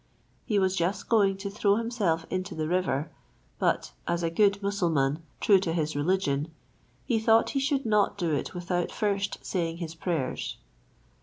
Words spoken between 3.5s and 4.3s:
but, as